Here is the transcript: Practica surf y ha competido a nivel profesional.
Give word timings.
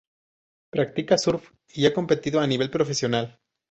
Practica 0.71 1.15
surf 1.19 1.53
y 1.69 1.85
ha 1.85 1.93
competido 1.93 2.39
a 2.39 2.47
nivel 2.47 2.71
profesional. 2.71 3.39